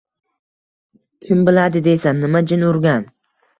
Kim 1.27 1.45
biladi 1.51 1.83
deysan, 1.91 2.19
nima 2.25 2.45
jin 2.55 2.67
urgan 2.73 3.09